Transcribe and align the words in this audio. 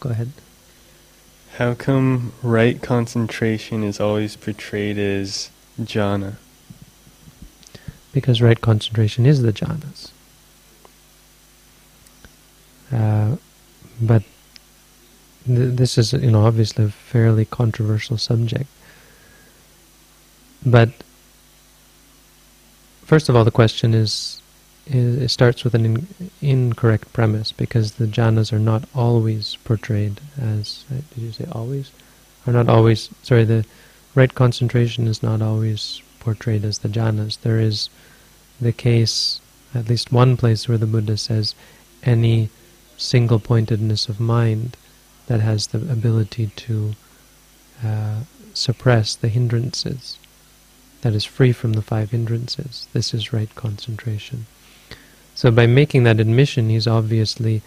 Go 0.00 0.10
ahead. 0.10 0.32
How 1.58 1.74
come 1.74 2.32
right 2.42 2.80
concentration 2.80 3.84
is 3.84 4.00
always 4.00 4.34
portrayed 4.34 4.98
as 4.98 5.50
jhana? 5.80 6.36
Because 8.12 8.40
right 8.40 8.60
concentration 8.60 9.26
is 9.26 9.42
the 9.42 9.52
jhanas. 9.52 10.10
Uh, 12.90 13.36
but 14.00 14.22
th 15.46 15.76
this 15.76 15.98
is, 15.98 16.12
you 16.12 16.30
know, 16.30 16.44
obviously 16.46 16.86
a 16.86 16.88
fairly 16.88 17.44
controversial 17.44 18.16
subject. 18.16 18.68
But 20.64 20.90
first 23.04 23.28
of 23.28 23.36
all, 23.36 23.44
the 23.44 23.50
question 23.50 23.94
is, 23.94 24.39
it 24.92 25.28
starts 25.28 25.62
with 25.62 25.74
an 25.74 25.84
in, 25.86 26.30
incorrect 26.40 27.12
premise 27.12 27.52
because 27.52 27.92
the 27.92 28.06
jhanas 28.06 28.52
are 28.52 28.58
not 28.58 28.84
always 28.94 29.56
portrayed 29.64 30.20
as. 30.40 30.84
Did 30.88 31.22
you 31.22 31.32
say 31.32 31.46
always? 31.52 31.92
Are 32.46 32.52
not 32.52 32.68
always. 32.68 33.08
Sorry, 33.22 33.44
the 33.44 33.64
right 34.14 34.34
concentration 34.34 35.06
is 35.06 35.22
not 35.22 35.40
always 35.42 36.02
portrayed 36.18 36.64
as 36.64 36.78
the 36.78 36.88
jhanas. 36.88 37.40
There 37.40 37.60
is 37.60 37.88
the 38.60 38.72
case, 38.72 39.40
at 39.74 39.88
least 39.88 40.12
one 40.12 40.36
place 40.36 40.68
where 40.68 40.78
the 40.78 40.86
Buddha 40.86 41.16
says, 41.16 41.54
any 42.02 42.50
single-pointedness 42.96 44.08
of 44.08 44.20
mind 44.20 44.76
that 45.26 45.40
has 45.40 45.68
the 45.68 45.78
ability 45.78 46.48
to 46.56 46.94
uh, 47.84 48.20
suppress 48.52 49.14
the 49.14 49.28
hindrances, 49.28 50.18
that 51.02 51.14
is 51.14 51.24
free 51.24 51.52
from 51.52 51.74
the 51.74 51.82
five 51.82 52.10
hindrances. 52.10 52.88
This 52.92 53.14
is 53.14 53.32
right 53.32 53.54
concentration. 53.54 54.46
So 55.40 55.50
by 55.50 55.66
making 55.66 56.02
that 56.02 56.20
admission, 56.20 56.68
he's 56.68 56.86
obviously, 56.86 57.62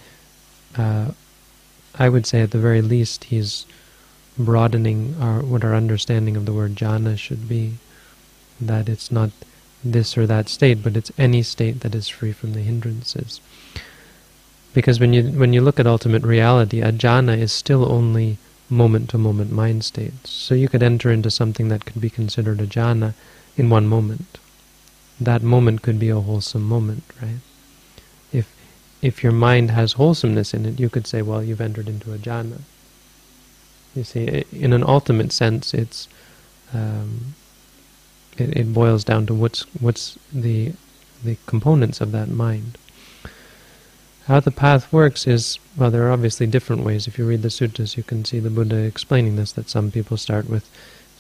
uh, 0.77 1.09
I 1.98 2.08
would 2.08 2.27
say 2.27 2.41
at 2.41 2.52
the 2.52 2.59
very 2.59 2.84
least, 2.84 3.23
he's 3.23 3.66
broadening 4.38 5.16
our 5.20 5.41
what 5.41 5.63
our 5.63 5.73
understanding 5.73 6.38
of 6.38 6.46
the 6.46 6.54
word 6.54 6.76
jhana 6.76 7.18
should 7.18 7.49
be. 7.49 7.79
That 8.62 8.88
it's 8.88 9.12
not 9.12 9.32
this 9.84 10.16
or 10.16 10.27
that 10.27 10.49
state, 10.49 10.84
but 10.84 10.96
it's 10.96 11.12
any 11.18 11.41
state 11.41 11.79
that 11.79 11.96
is 11.96 12.07
free 12.07 12.32
from 12.32 12.54
the 12.54 12.60
hindrances. 12.60 13.41
Because 14.76 14.99
when 14.99 15.13
you 15.13 15.24
when 15.32 15.51
you 15.51 15.62
look 15.62 15.79
at 15.79 15.88
ultimate 15.88 16.21
reality, 16.21 16.79
a 16.82 16.91
jhana 16.91 17.35
is 17.35 17.51
still 17.51 17.91
only 17.91 18.38
moment-to-moment 18.70 19.51
mind 19.51 19.84
states. 19.84 20.29
So 20.29 20.54
you 20.54 20.70
could 20.70 20.84
enter 20.84 21.10
into 21.10 21.32
something 21.32 21.70
that 21.70 21.85
could 21.85 21.99
be 21.99 22.12
considered 22.12 22.62
a 22.62 22.68
jhana 22.68 23.16
in 23.57 23.71
one 23.71 23.88
moment. 23.88 24.38
That 25.20 25.41
moment 25.41 25.82
could 25.82 25.98
be 25.98 26.10
a 26.10 26.20
wholesome 26.20 26.62
moment, 26.76 27.05
right? 27.20 27.41
If 29.04 29.21
your 29.21 29.34
mind 29.34 29.71
has 29.71 29.93
wholesomeness 29.93 30.54
in 30.54 30.65
it, 30.65 30.79
you 30.79 30.90
could 30.90 31.05
say, 31.05 31.21
well, 31.21 31.43
you've 31.43 31.59
entered 31.59 31.90
into 31.90 32.13
a 32.13 32.18
jhana. 32.18 32.62
You 33.93 34.05
see, 34.05 34.45
in 34.51 34.71
an 34.71 34.84
ultimate 34.84 35.34
sense, 35.34 35.73
it's 35.73 36.07
um, 36.73 37.35
it, 38.37 38.57
it 38.57 38.73
boils 38.73 39.04
down 39.04 39.26
to 39.26 39.34
what's 39.34 39.62
what's 39.79 40.18
the 40.32 40.71
the 41.23 41.37
components 41.48 41.99
of 41.99 42.13
that 42.13 42.29
mind. 42.29 42.77
How 44.27 44.40
the 44.40 44.51
path 44.51 44.91
works 44.93 45.27
is, 45.27 45.60
well, 45.76 45.91
there 45.91 46.07
are 46.07 46.12
obviously 46.12 46.48
different 46.48 46.85
ways. 46.85 47.07
If 47.07 47.17
you 47.17 47.27
read 47.27 47.41
the 47.41 47.49
suttas, 47.49 47.98
you 47.98 48.04
can 48.04 48.23
see 48.23 48.40
the 48.40 48.49
Buddha 48.49 48.77
explaining 48.77 49.35
this, 49.35 49.51
that 49.51 49.70
some 49.70 49.91
people 49.91 50.15
start 50.15 50.49
with 50.49 50.70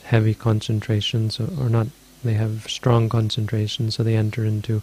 heavy 0.03 0.33
concentrations, 0.33 1.37
or, 1.37 1.49
or 1.59 1.69
not, 1.69 1.87
they 2.23 2.35
have 2.35 2.69
strong 2.69 3.09
concentration, 3.09 3.91
so 3.91 4.03
they 4.03 4.15
enter 4.15 4.45
into 4.45 4.81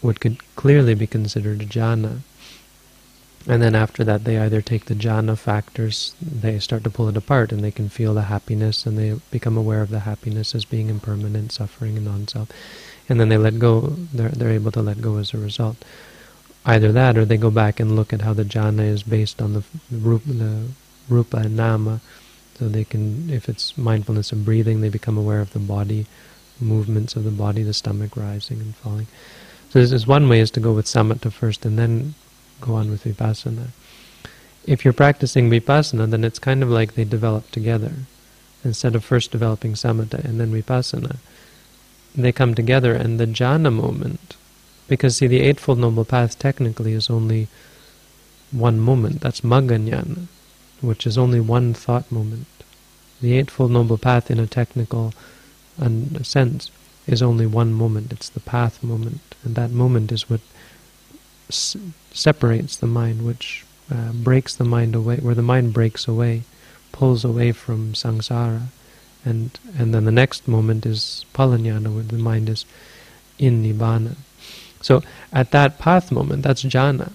what 0.00 0.20
could 0.20 0.38
clearly 0.56 0.94
be 0.94 1.06
considered 1.06 1.62
a 1.62 1.66
jhana. 1.66 2.20
And 3.46 3.62
then 3.62 3.74
after 3.74 4.04
that, 4.04 4.24
they 4.24 4.38
either 4.38 4.60
take 4.60 4.86
the 4.86 4.94
jhana 4.94 5.38
factors, 5.38 6.14
they 6.20 6.58
start 6.58 6.84
to 6.84 6.90
pull 6.90 7.08
it 7.08 7.16
apart, 7.16 7.50
and 7.52 7.64
they 7.64 7.70
can 7.70 7.88
feel 7.88 8.14
the 8.14 8.22
happiness, 8.22 8.84
and 8.84 8.98
they 8.98 9.18
become 9.30 9.56
aware 9.56 9.80
of 9.80 9.90
the 9.90 10.00
happiness 10.00 10.54
as 10.54 10.64
being 10.64 10.88
impermanent, 10.88 11.52
suffering, 11.52 11.96
and 11.96 12.04
non-self. 12.04 12.50
And 13.08 13.18
then 13.18 13.30
they 13.30 13.38
let 13.38 13.58
go, 13.58 13.80
they're, 14.12 14.28
they're 14.28 14.50
able 14.50 14.72
to 14.72 14.82
let 14.82 15.00
go 15.00 15.16
as 15.16 15.32
a 15.32 15.38
result 15.38 15.76
either 16.68 16.92
that 16.92 17.16
or 17.16 17.24
they 17.24 17.36
go 17.38 17.50
back 17.50 17.80
and 17.80 17.96
look 17.96 18.12
at 18.12 18.20
how 18.20 18.34
the 18.34 18.44
jhana 18.44 18.86
is 18.86 19.02
based 19.02 19.40
on 19.40 19.54
the 19.54 19.64
rupa, 19.90 20.32
the 20.32 20.68
rupa 21.08 21.38
and 21.38 21.56
nama. 21.56 22.00
So 22.58 22.68
they 22.68 22.84
can, 22.84 23.30
if 23.30 23.48
it's 23.48 23.78
mindfulness 23.78 24.32
of 24.32 24.44
breathing, 24.44 24.80
they 24.80 24.88
become 24.88 25.16
aware 25.16 25.40
of 25.40 25.52
the 25.52 25.60
body, 25.60 26.06
movements 26.60 27.14
of 27.14 27.24
the 27.24 27.30
body, 27.30 27.62
the 27.62 27.72
stomach 27.72 28.16
rising 28.16 28.60
and 28.60 28.76
falling. 28.76 29.06
So 29.70 29.80
this 29.80 29.92
is 29.92 30.06
one 30.06 30.28
way 30.28 30.40
is 30.40 30.50
to 30.52 30.60
go 30.60 30.72
with 30.72 30.86
samatha 30.86 31.32
first 31.32 31.66
and 31.66 31.78
then 31.78 32.14
go 32.60 32.74
on 32.74 32.90
with 32.90 33.04
vipassana. 33.04 33.68
If 34.66 34.84
you're 34.84 34.94
practicing 34.94 35.50
vipassana, 35.50 36.10
then 36.10 36.24
it's 36.24 36.38
kind 36.38 36.62
of 36.62 36.70
like 36.70 36.94
they 36.94 37.04
develop 37.04 37.50
together. 37.50 37.92
Instead 38.64 38.94
of 38.94 39.04
first 39.04 39.30
developing 39.30 39.74
samatha 39.74 40.24
and 40.24 40.40
then 40.40 40.52
vipassana, 40.52 41.16
they 42.14 42.32
come 42.32 42.54
together 42.54 42.94
and 42.94 43.20
the 43.20 43.26
jhana 43.26 43.72
moment 43.72 44.36
because, 44.88 45.18
see, 45.18 45.26
the 45.26 45.40
Eightfold 45.40 45.78
Noble 45.78 46.06
Path 46.06 46.38
technically 46.38 46.94
is 46.94 47.10
only 47.10 47.48
one 48.50 48.80
moment. 48.80 49.20
That's 49.20 49.42
Magga 49.42 50.26
which 50.80 51.06
is 51.06 51.18
only 51.18 51.40
one 51.40 51.74
thought 51.74 52.10
moment. 52.10 52.46
The 53.20 53.34
Eightfold 53.34 53.70
Noble 53.70 53.98
Path, 53.98 54.30
in 54.30 54.38
a 54.38 54.46
technical 54.46 55.12
uh, 55.80 55.90
sense, 56.22 56.70
is 57.08 57.22
only 57.22 57.46
one 57.46 57.72
moment. 57.72 58.12
It's 58.12 58.28
the 58.28 58.40
path 58.40 58.82
moment. 58.82 59.34
And 59.42 59.54
that 59.54 59.70
moment 59.70 60.12
is 60.12 60.28
what 60.28 60.40
separates 61.50 62.76
the 62.76 62.86
mind, 62.86 63.24
which 63.24 63.64
uh, 63.90 64.12
breaks 64.12 64.54
the 64.54 64.64
mind 64.64 64.94
away, 64.94 65.16
where 65.16 65.34
the 65.34 65.42
mind 65.42 65.72
breaks 65.72 66.06
away, 66.06 66.42
pulls 66.92 67.24
away 67.24 67.52
from 67.52 67.94
samsara. 67.94 68.66
And, 69.24 69.58
and 69.76 69.94
then 69.94 70.04
the 70.04 70.12
next 70.12 70.46
moment 70.46 70.84
is 70.84 71.24
phalajnana, 71.34 71.92
where 71.94 72.04
the 72.04 72.18
mind 72.18 72.48
is 72.50 72.66
in 73.38 73.64
nibbana. 73.64 74.16
So 74.82 75.02
at 75.32 75.50
that 75.52 75.78
path 75.78 76.12
moment, 76.12 76.42
that's 76.42 76.62
jhana. 76.62 77.12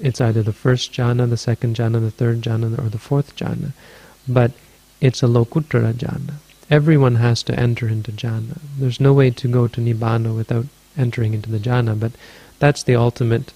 It's 0.00 0.20
either 0.20 0.42
the 0.42 0.52
first 0.52 0.92
jhana, 0.92 1.30
the 1.30 1.36
second 1.36 1.76
jhana, 1.76 2.00
the 2.00 2.10
third 2.10 2.42
jhana, 2.42 2.78
or 2.84 2.88
the 2.88 2.98
fourth 2.98 3.36
jhana. 3.36 3.72
But 4.28 4.52
it's 5.00 5.22
a 5.22 5.26
lokuttara 5.26 5.94
jhana. 5.94 6.34
Everyone 6.70 7.16
has 7.16 7.42
to 7.44 7.58
enter 7.58 7.88
into 7.88 8.12
jhana. 8.12 8.58
There's 8.78 9.00
no 9.00 9.12
way 9.12 9.30
to 9.30 9.48
go 9.48 9.68
to 9.68 9.80
nibbana 9.80 10.34
without 10.34 10.66
entering 10.96 11.34
into 11.34 11.50
the 11.50 11.58
jhana, 11.58 11.98
but 11.98 12.12
that's 12.58 12.82
the 12.82 12.96
ultimate 12.96 13.52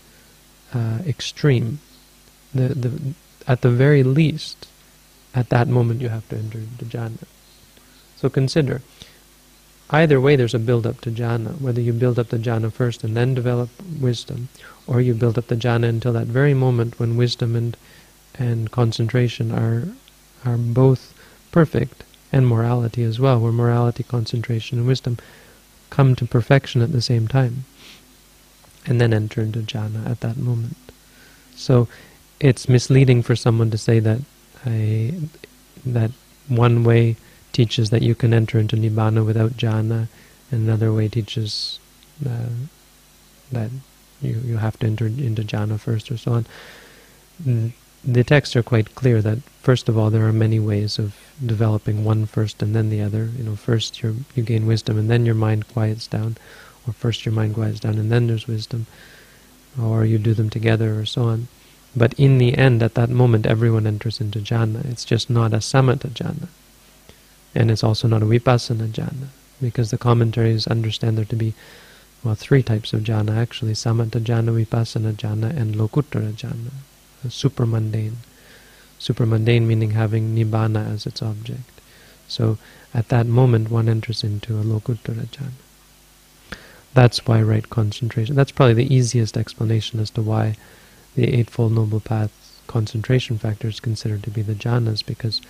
uh, 0.72 0.98
extreme. 1.06 1.80
The, 2.54 2.68
the, 2.68 3.14
at 3.46 3.62
the 3.62 3.70
very 3.70 4.02
least, 4.02 4.68
at 5.34 5.48
that 5.48 5.68
moment 5.68 6.00
you 6.00 6.08
have 6.08 6.28
to 6.28 6.36
enter 6.36 6.58
into 6.58 6.84
jhana. 6.84 7.24
So 8.16 8.28
consider, 8.28 8.82
Either 9.92 10.20
way, 10.20 10.36
there's 10.36 10.54
a 10.54 10.58
build-up 10.60 11.00
to 11.00 11.10
jhana, 11.10 11.60
whether 11.60 11.80
you 11.80 11.92
build 11.92 12.16
up 12.16 12.28
the 12.28 12.38
jhana 12.38 12.72
first 12.72 13.02
and 13.02 13.16
then 13.16 13.34
develop 13.34 13.70
wisdom, 14.00 14.48
or 14.86 15.00
you 15.00 15.12
build 15.14 15.36
up 15.36 15.48
the 15.48 15.56
jhana 15.56 15.88
until 15.88 16.12
that 16.12 16.28
very 16.28 16.54
moment 16.54 17.00
when 17.00 17.16
wisdom 17.16 17.56
and 17.56 17.76
and 18.38 18.70
concentration 18.70 19.50
are 19.50 19.88
are 20.44 20.56
both 20.56 21.12
perfect, 21.50 22.04
and 22.32 22.46
morality 22.46 23.02
as 23.02 23.18
well, 23.18 23.40
where 23.40 23.52
morality, 23.52 24.02
concentration, 24.02 24.78
and 24.78 24.86
wisdom 24.86 25.18
come 25.90 26.14
to 26.14 26.24
perfection 26.26 26.82
at 26.82 26.92
the 26.92 27.02
same 27.02 27.26
time, 27.26 27.64
and 28.86 29.00
then 29.00 29.12
enter 29.12 29.40
into 29.42 29.60
jhana 29.60 30.08
at 30.08 30.20
that 30.20 30.36
moment. 30.36 30.76
So 31.56 31.88
it's 32.38 32.68
misleading 32.68 33.22
for 33.22 33.36
someone 33.36 33.70
to 33.70 33.78
say 33.78 34.00
that 34.00 34.20
I, 34.64 35.14
that 35.84 36.12
one 36.48 36.84
way 36.84 37.16
teaches 37.52 37.90
that 37.90 38.02
you 38.02 38.14
can 38.14 38.32
enter 38.32 38.58
into 38.58 38.76
nibbana 38.76 39.24
without 39.26 39.52
jhana, 39.52 40.08
and 40.50 40.68
another 40.68 40.92
way 40.92 41.08
teaches 41.08 41.80
uh, 42.24 42.50
that 43.52 43.70
you 44.22 44.40
you 44.44 44.56
have 44.58 44.78
to 44.78 44.86
enter 44.86 45.06
into 45.06 45.42
jhana 45.42 45.78
first, 45.78 46.10
or 46.10 46.16
so 46.16 46.32
on. 46.32 47.72
The 48.04 48.24
texts 48.24 48.56
are 48.56 48.62
quite 48.62 48.94
clear 48.94 49.20
that 49.20 49.38
first 49.60 49.88
of 49.88 49.98
all 49.98 50.10
there 50.10 50.26
are 50.26 50.32
many 50.32 50.58
ways 50.58 50.98
of 50.98 51.14
developing 51.44 52.04
one 52.04 52.26
first 52.26 52.62
and 52.62 52.74
then 52.74 52.88
the 52.88 53.02
other. 53.02 53.28
You 53.36 53.44
know, 53.44 53.56
first 53.56 54.02
you 54.02 54.24
you 54.34 54.42
gain 54.42 54.66
wisdom 54.66 54.98
and 54.98 55.10
then 55.10 55.26
your 55.26 55.34
mind 55.34 55.68
quiets 55.68 56.06
down, 56.06 56.36
or 56.86 56.94
first 56.94 57.26
your 57.26 57.34
mind 57.34 57.54
quiets 57.54 57.80
down 57.80 57.98
and 57.98 58.10
then 58.10 58.26
there's 58.26 58.46
wisdom, 58.46 58.86
or 59.80 60.04
you 60.04 60.18
do 60.18 60.32
them 60.32 60.50
together, 60.50 60.98
or 60.98 61.04
so 61.04 61.24
on. 61.24 61.48
But 61.94 62.14
in 62.14 62.38
the 62.38 62.56
end, 62.56 62.82
at 62.82 62.94
that 62.94 63.10
moment, 63.10 63.46
everyone 63.46 63.86
enters 63.86 64.20
into 64.20 64.38
jhana. 64.38 64.84
It's 64.84 65.04
just 65.04 65.28
not 65.28 65.52
a 65.52 65.58
samatha 65.58 66.08
jhana. 66.10 66.48
And 67.54 67.70
it's 67.70 67.82
also 67.82 68.06
not 68.06 68.22
a 68.22 68.26
vipassana 68.26 68.88
jhana, 68.88 69.28
because 69.60 69.90
the 69.90 69.98
commentaries 69.98 70.68
understand 70.68 71.18
there 71.18 71.24
to 71.24 71.36
be, 71.36 71.52
well, 72.22 72.36
three 72.36 72.62
types 72.62 72.92
of 72.92 73.00
jhana 73.00 73.36
actually, 73.36 73.72
samatha 73.72 74.20
jhana, 74.20 74.64
vipassana 74.64 75.14
jhana, 75.14 75.54
and 75.56 75.74
lokuttara 75.74 76.32
jhana, 76.32 76.70
super 77.28 77.66
mundane. 77.66 78.18
Super 78.98 79.26
mundane 79.26 79.66
meaning 79.66 79.90
having 79.90 80.34
nibbana 80.34 80.92
as 80.92 81.06
its 81.06 81.22
object. 81.22 81.80
So 82.28 82.58
at 82.94 83.08
that 83.08 83.26
moment 83.26 83.70
one 83.70 83.88
enters 83.88 84.22
into 84.22 84.58
a 84.58 84.62
lokuttara 84.62 85.26
jhana. 85.26 85.52
That's 86.92 87.26
why 87.26 87.40
right 87.42 87.68
concentration, 87.68 88.34
that's 88.34 88.52
probably 88.52 88.74
the 88.74 88.94
easiest 88.94 89.36
explanation 89.36 90.00
as 90.00 90.10
to 90.10 90.22
why 90.22 90.56
the 91.14 91.34
Eightfold 91.34 91.72
Noble 91.72 92.00
Path 92.00 92.62
concentration 92.66 93.38
factor 93.38 93.68
is 93.68 93.80
considered 93.80 94.22
to 94.22 94.30
be 94.30 94.42
the 94.42 94.54
jhanas 94.54 95.04
because 95.04 95.40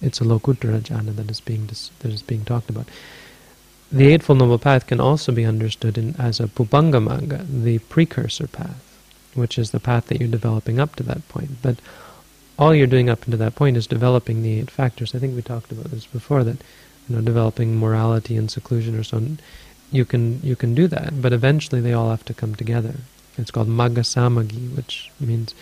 it's 0.00 0.20
a 0.20 0.24
lokuttara 0.24 0.80
jhana 0.80 1.14
that 1.16 1.30
is 1.30 1.40
being 1.40 1.66
that 1.66 2.12
is 2.12 2.22
being 2.22 2.44
talked 2.44 2.70
about. 2.70 2.86
The 3.90 4.08
Eightfold 4.08 4.38
Noble 4.38 4.58
Path 4.58 4.86
can 4.86 5.00
also 5.00 5.32
be 5.32 5.44
understood 5.44 5.98
in, 5.98 6.16
as 6.18 6.40
a 6.40 6.46
Pubbangamagga, 6.46 7.62
the 7.62 7.78
precursor 7.78 8.46
path, 8.46 8.91
which 9.34 9.58
is 9.58 9.70
the 9.70 9.80
path 9.80 10.06
that 10.06 10.20
you're 10.20 10.28
developing 10.28 10.78
up 10.78 10.96
to 10.96 11.02
that 11.04 11.26
point. 11.28 11.62
But 11.62 11.76
all 12.58 12.74
you're 12.74 12.86
doing 12.86 13.10
up 13.10 13.22
to 13.22 13.36
that 13.36 13.54
point 13.54 13.76
is 13.76 13.86
developing 13.86 14.42
the 14.42 14.60
eight 14.60 14.70
factors. 14.70 15.14
I 15.14 15.18
think 15.18 15.34
we 15.34 15.42
talked 15.42 15.72
about 15.72 15.90
this 15.90 16.06
before, 16.06 16.44
that 16.44 16.58
you 17.08 17.16
know, 17.16 17.22
developing 17.22 17.78
morality 17.78 18.36
and 18.36 18.50
seclusion 18.50 18.98
or 18.98 19.02
so 19.02 19.20
you 19.92 20.04
can 20.04 20.40
you 20.42 20.56
can 20.56 20.74
do 20.74 20.88
that, 20.88 21.20
but 21.20 21.32
eventually 21.32 21.80
they 21.80 21.92
all 21.92 22.10
have 22.10 22.24
to 22.24 22.34
come 22.34 22.54
together. 22.54 22.94
It's 23.36 23.50
called 23.50 23.68
Magga 23.68 24.02
Samaggi, 24.04 24.74
which 24.74 25.10
means 25.20 25.54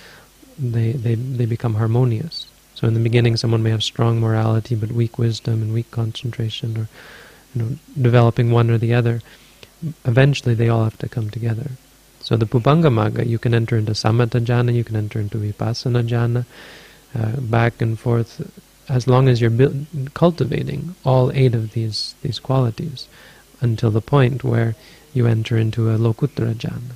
they, 0.58 0.92
they, 0.92 1.14
they 1.14 1.46
become 1.46 1.74
harmonious. 1.74 2.46
So 2.74 2.86
in 2.86 2.94
the 2.94 3.00
beginning 3.00 3.36
someone 3.36 3.62
may 3.62 3.70
have 3.70 3.82
strong 3.82 4.20
morality 4.20 4.74
but 4.74 4.92
weak 4.92 5.18
wisdom 5.18 5.62
and 5.62 5.74
weak 5.74 5.90
concentration 5.90 6.76
or 6.76 6.88
you 7.54 7.62
know, 7.62 7.76
developing 8.00 8.50
one 8.50 8.70
or 8.70 8.78
the 8.78 8.94
other, 8.94 9.20
eventually 10.04 10.54
they 10.54 10.68
all 10.68 10.84
have 10.84 10.98
to 10.98 11.08
come 11.08 11.30
together. 11.30 11.72
So 12.30 12.36
the 12.36 12.46
Pubbanga 12.46 13.26
you 13.26 13.40
can 13.40 13.54
enter 13.54 13.76
into 13.76 13.90
Samatha 13.90 14.40
jhana, 14.40 14.72
you 14.72 14.84
can 14.84 14.94
enter 14.94 15.18
into 15.18 15.36
Vipassana 15.36 16.06
jhana, 16.06 16.46
uh, 17.12 17.40
back 17.40 17.82
and 17.82 17.98
forth, 17.98 18.40
as 18.88 19.08
long 19.08 19.26
as 19.26 19.40
you're 19.40 19.50
cultivating 20.14 20.94
all 21.04 21.32
eight 21.32 21.56
of 21.56 21.72
these 21.72 22.14
these 22.22 22.38
qualities, 22.38 23.08
until 23.60 23.90
the 23.90 24.00
point 24.00 24.44
where 24.44 24.76
you 25.12 25.26
enter 25.26 25.58
into 25.58 25.90
a 25.90 25.98
Lokuttara 25.98 26.54
jhana, 26.54 26.94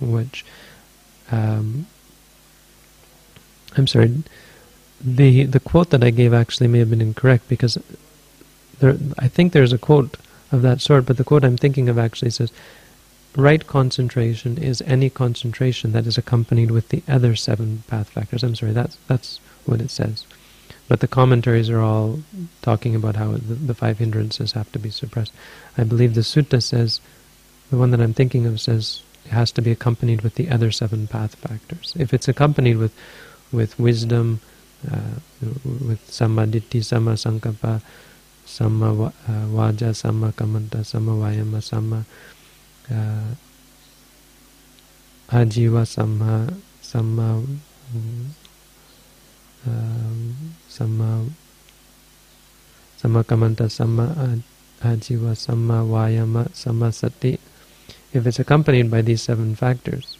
which, 0.00 0.44
um, 1.32 1.86
I'm 3.76 3.88
sorry, 3.88 4.22
the 5.00 5.46
the 5.46 5.58
quote 5.58 5.90
that 5.90 6.04
I 6.04 6.10
gave 6.10 6.32
actually 6.32 6.68
may 6.68 6.78
have 6.78 6.90
been 6.90 7.00
incorrect 7.00 7.48
because 7.48 7.76
there, 8.78 8.96
I 9.18 9.26
think 9.26 9.52
there's 9.52 9.72
a 9.72 9.78
quote 9.78 10.16
of 10.52 10.62
that 10.62 10.80
sort, 10.80 11.06
but 11.06 11.16
the 11.16 11.24
quote 11.24 11.44
I'm 11.44 11.56
thinking 11.56 11.88
of 11.88 11.98
actually 11.98 12.30
says, 12.30 12.52
right 13.36 13.66
concentration 13.66 14.58
is 14.58 14.82
any 14.82 15.10
concentration 15.10 15.92
that 15.92 16.06
is 16.06 16.18
accompanied 16.18 16.70
with 16.70 16.88
the 16.88 17.02
other 17.08 17.34
seven 17.34 17.82
path 17.88 18.10
factors. 18.10 18.42
I'm 18.42 18.54
sorry, 18.54 18.72
that's 18.72 18.96
that's 19.08 19.40
what 19.66 19.80
it 19.80 19.90
says. 19.90 20.26
But 20.86 21.00
the 21.00 21.08
commentaries 21.08 21.70
are 21.70 21.80
all 21.80 22.20
talking 22.60 22.94
about 22.94 23.16
how 23.16 23.32
the, 23.32 23.38
the 23.38 23.74
five 23.74 23.98
hindrances 23.98 24.52
have 24.52 24.70
to 24.72 24.78
be 24.78 24.90
suppressed. 24.90 25.32
I 25.78 25.84
believe 25.84 26.14
the 26.14 26.20
sutta 26.20 26.62
says, 26.62 27.00
the 27.70 27.78
one 27.78 27.90
that 27.92 28.00
I'm 28.00 28.12
thinking 28.12 28.44
of 28.46 28.60
says, 28.60 29.02
it 29.24 29.30
has 29.30 29.50
to 29.52 29.62
be 29.62 29.70
accompanied 29.70 30.20
with 30.20 30.34
the 30.34 30.50
other 30.50 30.70
seven 30.70 31.06
path 31.06 31.34
factors. 31.36 31.94
If 31.98 32.12
it's 32.12 32.28
accompanied 32.28 32.76
with 32.76 32.94
with 33.52 33.78
wisdom, 33.78 34.40
uh, 34.90 35.20
with 35.64 36.00
samadhi, 36.10 36.82
sama 36.82 37.12
sankappa, 37.12 37.80
sama 38.44 39.06
uh, 39.06 39.46
vaca, 39.46 39.94
sama 39.94 40.32
kammanta, 40.32 40.84
sama 40.84 41.12
vayama, 41.12 41.62
sama 41.62 42.04
uh, 42.90 43.34
ajiva, 45.28 45.86
sama 45.86 46.48
sama 46.82 47.42
um, 49.64 50.34
sama 50.68 51.24
sama 52.96 53.24
kammanta, 53.24 53.70
sama 53.70 54.14
ajiva, 54.82 55.36
sama 55.36 55.84
vayama, 55.84 56.48
sama 56.54 56.92
sati. 56.92 57.38
If 58.12 58.26
it's 58.26 58.38
accompanied 58.38 58.90
by 58.90 59.02
these 59.02 59.22
seven 59.22 59.54
factors, 59.54 60.16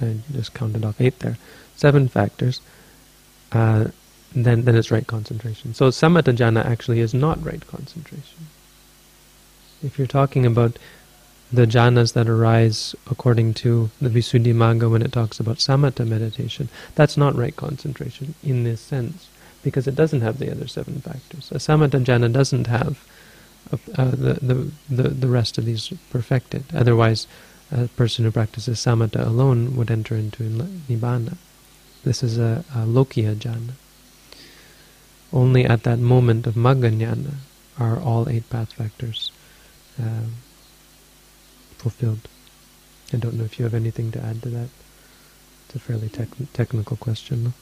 I 0.00 0.16
just 0.32 0.54
counted 0.54 0.84
off 0.84 1.00
eight 1.00 1.20
there, 1.20 1.38
seven 1.76 2.08
factors, 2.08 2.60
uh, 3.52 3.88
then 4.34 4.64
then 4.64 4.74
it's 4.76 4.90
right 4.90 5.06
concentration. 5.06 5.72
So 5.72 5.88
samatha 5.88 6.34
jhana 6.36 6.64
actually 6.64 7.00
is 7.00 7.14
not 7.14 7.42
right 7.44 7.64
concentration. 7.66 8.48
If 9.86 9.98
you're 9.98 10.08
talking 10.08 10.44
about 10.44 10.80
the 11.52 11.64
jhanas 11.64 12.12
that 12.14 12.28
arise 12.28 12.96
according 13.08 13.54
to 13.54 13.90
the 14.00 14.08
Visuddhimagga 14.08 14.90
when 14.90 15.00
it 15.00 15.12
talks 15.12 15.38
about 15.38 15.58
samatha 15.58 16.04
meditation, 16.04 16.68
that's 16.96 17.16
not 17.16 17.36
right 17.36 17.54
concentration 17.54 18.34
in 18.42 18.64
this 18.64 18.80
sense, 18.80 19.28
because 19.62 19.86
it 19.86 19.94
doesn't 19.94 20.22
have 20.22 20.40
the 20.40 20.50
other 20.50 20.66
seven 20.66 21.00
factors. 21.00 21.52
A 21.52 21.58
samatha 21.58 22.04
jhana 22.04 22.32
doesn't 22.32 22.66
have 22.66 23.06
uh, 23.72 24.10
the, 24.10 24.34
the, 24.42 24.72
the, 24.90 25.08
the 25.10 25.28
rest 25.28 25.56
of 25.56 25.66
these 25.66 25.92
perfected. 26.10 26.64
Otherwise, 26.74 27.28
a 27.70 27.86
person 27.86 28.24
who 28.24 28.32
practices 28.32 28.80
samatha 28.80 29.24
alone 29.24 29.76
would 29.76 29.90
enter 29.90 30.16
into 30.16 30.42
nibbana. 30.88 31.36
This 32.02 32.24
is 32.24 32.38
a, 32.38 32.64
a 32.74 32.78
Lokiya 32.78 33.36
jhana. 33.36 33.74
Only 35.32 35.64
at 35.64 35.84
that 35.84 36.00
moment 36.00 36.44
of 36.48 36.54
Magga 36.54 37.34
are 37.78 38.00
all 38.00 38.28
eight 38.28 38.50
path 38.50 38.72
factors 38.72 39.30
uh, 40.02 40.26
fulfilled. 41.78 42.28
I 43.12 43.18
don't 43.18 43.34
know 43.34 43.44
if 43.44 43.58
you 43.58 43.64
have 43.64 43.74
anything 43.74 44.10
to 44.12 44.20
add 44.20 44.42
to 44.42 44.48
that. 44.50 44.68
It's 45.66 45.76
a 45.76 45.78
fairly 45.78 46.08
tec 46.08 46.28
technical 46.52 46.96
question. 46.96 47.54